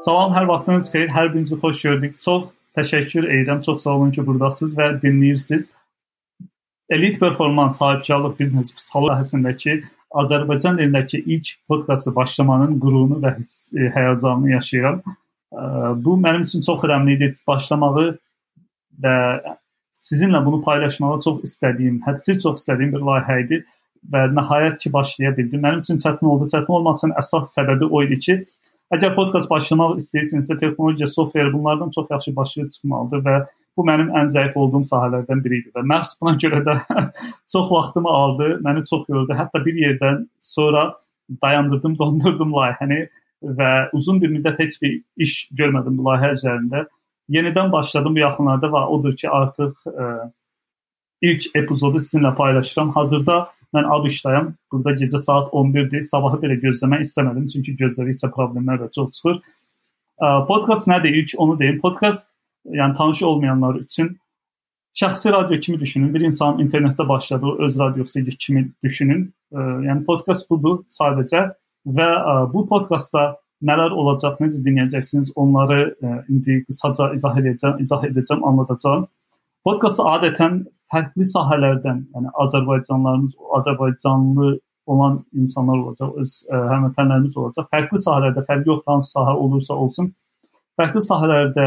[0.00, 1.10] Salam, hər vaxtınız xeyir.
[1.12, 2.14] Hər birinizi xoş gördük.
[2.24, 2.44] Çox
[2.78, 3.58] təşəkkür edirəm.
[3.66, 5.66] Çox sağ olun ki, burdasınız və dinləyirsiniz.
[6.96, 9.74] Elit performans sahibkarlıq biznes sahəsindəki
[10.22, 15.02] Azərbaycan dilindəki ilk podkastı başlamanın qürurunu və hiss, e, həyəcanını yaşayıram.
[15.04, 15.64] E,
[16.04, 17.28] bu mənim üçün çox önəmli idi.
[17.52, 18.06] Başlamağı
[19.04, 19.16] və
[20.08, 23.60] sizinlə bunu paylaşmağı çox istədiyim, hədsiz çox istədiyim bir layihə idi
[24.14, 25.60] və nəhayət ki başlaya bildim.
[25.60, 26.48] Mənim üçün çətin oldu.
[26.56, 28.38] Çətin olmasının əsas səbəbi o idi ki,
[28.90, 33.34] Əgər podkast başlamaq istəyirsinizsə, texnologiya, software bunlardan çox yaxşı başa çıxmalıdır və
[33.78, 36.74] bu mənim ən zəif olduğum sahələrdən biri idi və məhz buna görə də
[37.54, 39.36] çox vaxtımı aldı, məni çox yordu.
[39.38, 40.88] Hətta bir yerdən sonra
[41.44, 43.04] dayandırdım, dondurdum layihəni
[43.60, 46.84] və uzun bir müddət heç bir iş görmədim bu layihə üzərində.
[47.30, 50.30] Yenidən başladım bu yaxınlarda və odur ki, artıq ə, e,
[51.30, 52.90] ilk epizodu sizinlə paylaşıram.
[52.98, 54.52] Hazırda Mən ABŞ-dayam.
[54.72, 56.02] Burada gecə saat 11-dir.
[56.02, 59.36] Sabahı belə gözləmək istəmədim, çünki gözlədikcə problemlər də çox çıxır.
[60.48, 61.14] Podkast nədir?
[61.22, 61.78] İlk onu deyim.
[61.80, 62.34] Podkast
[62.66, 64.16] yəni tanış olmayanlar üçün
[65.00, 66.14] şəxsi radio kimi düşünün.
[66.14, 69.30] Bir insan internetdə başladığı öz radiosu kimi düşünün.
[69.54, 71.46] Yəni podkast budur sadəcə
[71.86, 72.08] və
[72.52, 75.94] bu podkastda nələr olacaq, necə dinləyəcəksiniz, onları
[76.28, 79.06] indi qısaca izah edəcəm, izah edəcəm, anlatacağam.
[79.64, 84.50] Podkast adətən fərqli sahələrdən, yəni Azərbaycanlılarımız, Azərbaycanlı
[84.90, 87.68] olan insanlar olacaq, öz ə, e, həmvətənlərimiz olacaq.
[87.74, 90.10] Fərqli sahələrdə, fərqli yox hansı sahə olursa olsun,
[90.80, 91.66] fərqli sahələrdə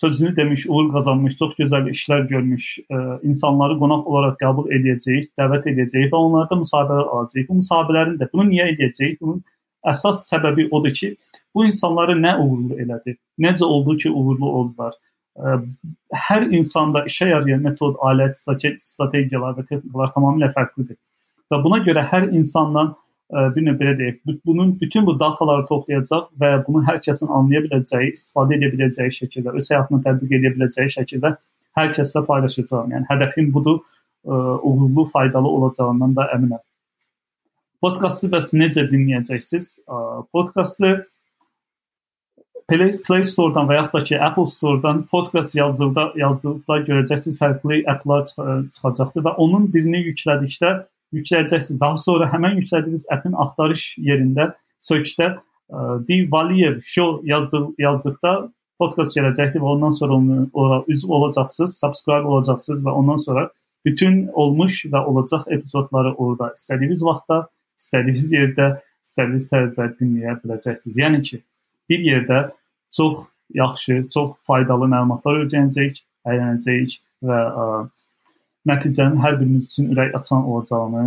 [0.00, 5.32] sözünü demiş, uğur qazanmış, çox gözəl işlər görmüş ə, e, insanları qonaq olaraq qəbul edəcəyik,
[5.40, 7.48] dəvət edəcəyik və onlardan müsahibələr alacağıq.
[7.48, 9.18] Bu müsahibələrin də bunu niyə edəcəyik?
[9.24, 9.42] Bunun
[9.90, 11.14] əsas səbəbi odur ki,
[11.54, 13.16] bu insanları nə uğurlu elədi?
[13.42, 14.94] Necə oldu ki, uğurlu oldular?
[15.36, 20.98] Hər insanda işə yarayan metod, alət, strategiyalar və texnikalar tamamilə fərqlidir.
[21.50, 22.94] Və buna görə hər insandan
[23.30, 28.12] bir növ belə deyək, bunun bütün bu dataları toplayacaq və bunu hər kəsin anlaya biləcəyi,
[28.16, 31.30] istifadə edə biləcəyi şəkildə, öz həyatına tətbiq edə biləcəyi şəkildə
[31.78, 32.90] hər kəslə paylaşacağam.
[32.90, 33.78] Yəni hədəfim budur,
[34.26, 36.62] uğurlu, faydalı olacağından da əminəm.
[37.80, 39.68] Podkastı bəs necə dinləyəcəksiniz?
[40.34, 40.90] Podkastı
[42.70, 49.24] Play, Store-dan və yaxud da ki, Apple Store-dan podkast yazdıqda yazdıqda görəcəksiniz fərqli applar çıxacaqdır
[49.26, 50.70] və onun birini yüklədikdə
[51.16, 51.80] yükləyəcəksiniz.
[51.80, 54.52] Daha sonra həmin yüklədiyiniz appin axtarış yerində
[54.86, 55.32] search-də
[56.06, 58.36] Div Valiyev show yazdıq, yazdıqda
[58.78, 63.48] podkast gələcəkdir və ondan sonra onu ora üzv olacaqsınız, subscribe olacaqsınız və ondan sonra
[63.84, 67.42] bütün olmuş və olacaq epizodları orada istədiyiniz vaxtda,
[67.82, 68.70] istədiyiniz yerdə,
[69.06, 71.02] istədiyiniz tərzdə dinləyə biləcəksiniz.
[71.02, 71.42] Yəni ki,
[71.90, 72.40] bir yerdə
[72.96, 73.24] çox
[73.54, 77.64] yaxşı, çox faydalı məlumatlar öyrənəcəyik, əylənəcəyik və ə,
[78.70, 81.06] nəticənin hər birimiz üçün ürək açan olacağını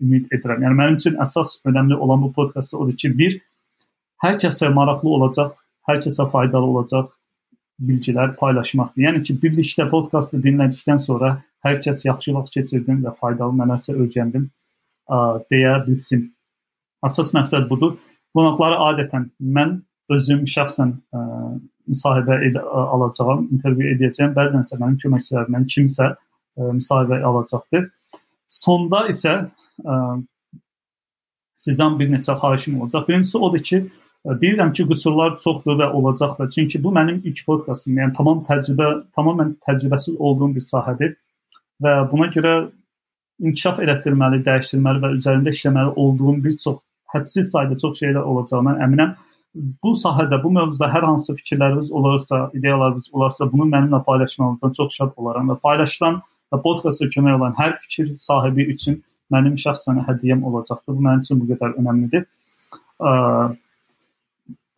[0.00, 0.64] ümid edirəm.
[0.66, 3.38] Yəni mənim üçün əsas önəmli olan bu podkastda odur ki, bir
[4.24, 5.54] hər kəsə maraqlı olacaq,
[5.88, 7.10] hər kəsə faydalı olacaq
[7.80, 9.04] bilgilər paylaşmaqdır.
[9.06, 14.48] Yəni ki, birlikdə podkastı dinlədikdən sonra hər kəs yaxşı vaxt keçirdim və faydalı nələrsə öyrəndim
[15.08, 15.18] ə,
[15.52, 16.28] deyə bilsin.
[17.04, 17.96] Əsas məqsəd budur.
[18.36, 19.80] Qonaqları adətən mən
[20.16, 21.22] özüm şəxsən ə,
[21.90, 22.62] müsahibə edə,
[22.94, 24.34] alacağam, intervyu edəcəyəm.
[24.36, 27.88] Bəzən isə mənim köməkçilərimdən kimsə ə, müsahibə alacaqdır.
[28.50, 29.36] Sonda isə
[29.84, 29.96] ə,
[31.64, 33.08] sizdən bir neçə xahişim olacaq.
[33.08, 33.80] Birincisi odur ki,
[34.42, 36.48] bilirəm ki, qüsurlar çoxdur və olacaq da.
[36.50, 41.16] Çünki bu mənim ilk podkastım, yəni tamam təcrübə, tamamilə təcrübəsiz olduğum bir sahədir
[41.84, 42.54] və buna görə
[43.40, 46.80] inkişaf elətdirməli, dəyişdirməli və üzərində işləməli olduğum bir çox
[47.14, 49.14] hədsiz sayda çox şeylər olacağından əminəm
[49.54, 55.16] bu sahədə, bu mövzuda hər hansı fikirləriniz olarsa, ideyalarınız olarsa, bunu mənimlə paylaşmanızdan çox şad
[55.16, 56.20] olaram və paylaşılan
[56.52, 59.00] və podkasta kömək olan hər fikir sahibi üçün
[59.34, 60.94] mənim şəxsən hədiyyəm olacaqdır.
[60.94, 62.26] Bu mənim üçün bu qədər önəmlidir.
[63.00, 63.10] Ə,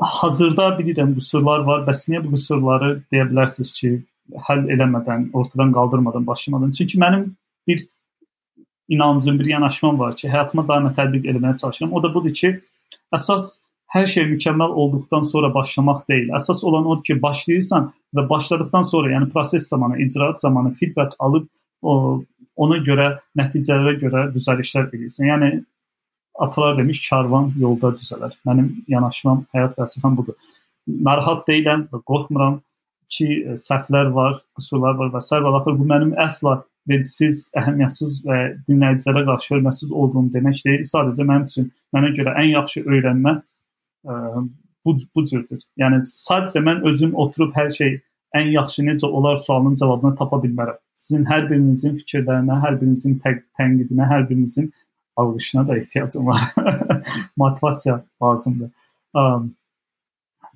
[0.00, 1.84] hazırda bilirəm qüsurlar var.
[1.88, 3.94] Bəs niyə bu qüsurları deyə bilərsiniz ki,
[4.48, 6.70] həll eləmədən, ortadan qaldırmadan başlamadan?
[6.78, 7.32] Çünki mənim
[7.66, 7.86] bir
[8.88, 11.92] inancım, bir yanaşmam var ki, həyatıma daima tətbiq etməyə çalışıram.
[11.92, 12.52] O da budur ki,
[13.14, 13.58] əsas
[13.94, 16.30] hər şey mükəmməl olduqdan sonra başlamaq deyil.
[16.38, 21.48] Əsas olan odur ki, başlayırsan və başladıqdan sonra, yəni proses zamanı, icraat zamanı feedback alıb
[21.82, 22.22] o
[22.60, 23.10] ona görə
[23.40, 25.26] nəticələrə görə düzəlişlər edirsən.
[25.32, 25.50] Yəni
[26.46, 28.34] atalar demiş, karvan yolda düzələr.
[28.46, 30.38] Mənim yanaşmam, həyat fəlsəfəm budur.
[30.86, 32.60] Narahat deyiləm qorxmuram
[33.10, 33.28] ki,
[33.58, 35.34] səhvlər var, qüsurlar var və s.
[35.34, 36.60] və axır bu mənim əsla
[36.90, 38.38] vecsiz, əhəmiyyətsiz və
[38.68, 40.86] dinləyicilərə qarşı hörmətsiz olduğum demək deyil.
[40.88, 43.34] Sadəcə mənim üçün mənə görə ən yaxşı öyrənmə
[44.04, 45.60] bu bu cürdür.
[45.80, 47.98] Yəni sadəcə mən özüm oturub hər şey
[48.36, 50.78] ən yaxşı necə olar sualının cavabını tapa bilmərəm.
[50.96, 54.70] Sizin hər birinizin fikirlərinə, hər birinizin tənqidinə, hər birinizin
[55.16, 56.40] alqışına da ehtiyacım var.
[57.36, 58.70] Motivasiya lazımdır.
[59.14, 59.54] Um,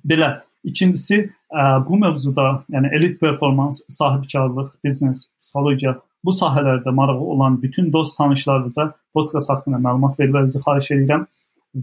[0.05, 1.19] belə İkincisi,
[1.53, 5.93] ə, bu mövzuda, yəni elit performans, sahibkarlıq, biznes, psixologiya
[6.25, 11.27] bu sahələrdə marağı olan bütün dost tanışlarınıza podkast haqqında məlumat vermənizi xahiş edirəm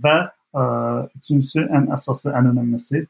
[0.04, 3.06] və ə, üçüncüsü, ən əsası, ən önəmlisi,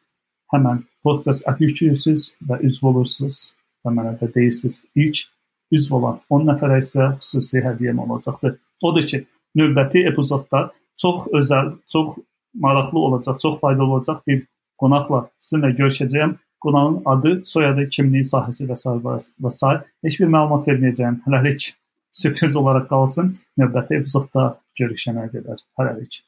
[0.54, 3.38] həmən podkast app yükləyirsiz və üzv olursunuz
[3.84, 5.24] və mənə də deyirsiniz, ilk
[5.74, 8.56] üzv olan 10 nəfərə isə xüsusi hədiyyəm olacaqdır.
[8.82, 9.24] Odur ki,
[9.58, 10.68] növbəti epizodda
[11.02, 12.16] çox özəl, çox
[12.54, 14.42] maraqlı olacaq, çox faydalı olacaq bir
[14.80, 16.34] qonaqla sizinlə görüşəcəyəm.
[16.62, 18.90] Qonağın adı, soyadı, kimliyi, sahəsi və s.
[19.44, 19.70] və s.
[20.06, 21.22] Heç bir məlumat verməyəcəyəm.
[21.26, 21.72] Hələlik
[22.22, 23.32] sürpriz olaraq qalsın.
[23.58, 25.64] Növbəti epizodda görüşənə qədər.
[25.80, 26.22] Hələlik.